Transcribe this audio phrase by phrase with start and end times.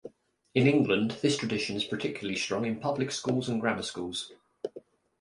[0.55, 4.31] In England, this tradition is particularly strong in public schools and grammar schools.